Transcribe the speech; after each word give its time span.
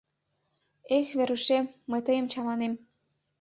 Эх, 0.97 1.07
Верушем, 1.17 1.65
мый 1.89 2.01
тыйым 2.07 2.25
чаманем! 2.31 2.73